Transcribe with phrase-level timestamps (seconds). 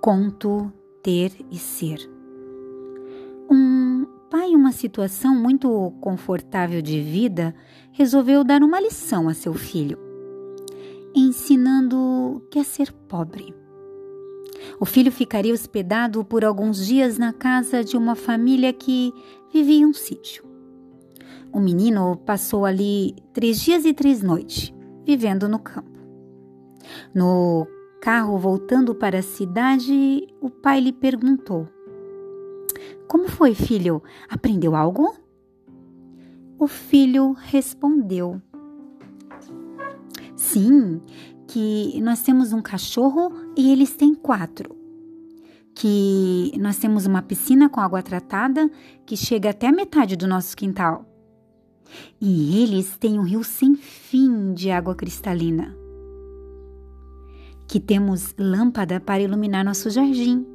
[0.00, 0.72] Conto
[1.02, 1.98] Ter e Ser.
[3.50, 7.54] Um pai em uma situação muito confortável de vida
[7.90, 9.98] resolveu dar uma lição a seu filho,
[11.14, 13.52] ensinando que é ser pobre.
[14.78, 19.12] O filho ficaria hospedado por alguns dias na casa de uma família que
[19.52, 20.44] vivia em um sítio.
[21.52, 24.72] O menino passou ali três dias e três noites,
[25.04, 25.98] vivendo no campo.
[27.12, 27.66] No
[28.00, 31.68] carro voltando para a cidade, o pai lhe perguntou:
[33.06, 34.02] Como foi, filho?
[34.28, 35.14] Aprendeu algo?
[36.58, 38.40] O filho respondeu:
[40.36, 41.00] Sim,
[41.46, 44.76] que nós temos um cachorro e eles têm quatro.
[45.74, 48.68] Que nós temos uma piscina com água tratada
[49.06, 51.04] que chega até a metade do nosso quintal.
[52.20, 55.87] E eles têm um rio sem fim de água cristalina
[57.68, 60.46] que temos lâmpada para iluminar nosso jardim,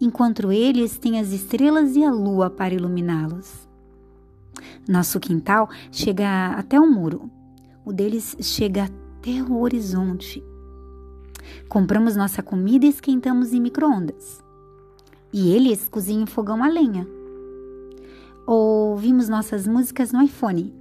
[0.00, 3.68] enquanto eles têm as estrelas e a lua para iluminá-los.
[4.88, 7.28] Nosso quintal chega até o muro,
[7.84, 10.42] o deles chega até o horizonte.
[11.68, 14.42] Compramos nossa comida e esquentamos em micro-ondas.
[15.32, 17.06] E eles cozinham em fogão a lenha.
[18.46, 20.72] Ouvimos nossas músicas no iPhone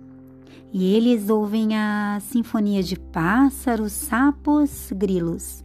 [0.78, 5.64] e eles ouvem a sinfonia de pássaros, sapos, grilos.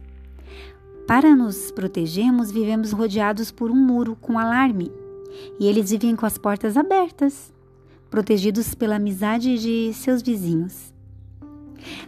[1.05, 4.89] Para nos protegermos, vivemos rodeados por um muro com alarme,
[5.59, 7.53] e eles vivem com as portas abertas,
[8.09, 10.93] protegidos pela amizade de seus vizinhos.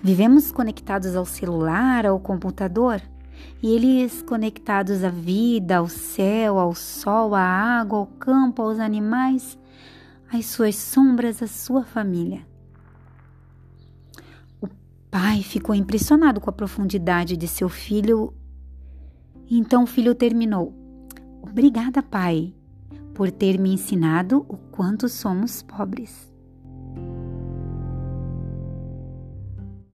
[0.01, 3.01] Vivemos conectados ao celular, ao computador,
[3.61, 9.57] e eles conectados à vida, ao céu, ao sol, à água, ao campo, aos animais,
[10.31, 12.52] às suas sombras, à sua família
[15.13, 18.33] pai ficou impressionado com a profundidade de seu filho.
[19.47, 20.73] Então o filho terminou:
[21.39, 22.51] Obrigada, pai,
[23.13, 26.32] por ter me ensinado o quanto somos pobres.